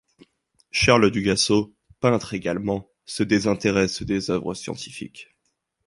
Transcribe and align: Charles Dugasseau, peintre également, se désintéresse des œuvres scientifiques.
Charles 0.71 1.11
Dugasseau, 1.11 1.75
peintre 1.99 2.33
également, 2.33 2.89
se 3.05 3.21
désintéresse 3.21 4.01
des 4.01 4.31
œuvres 4.31 4.55
scientifiques. 4.55 5.29